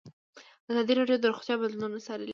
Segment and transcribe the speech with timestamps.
[0.69, 2.29] ازادي راډیو د روغتیا بدلونونه څارلي.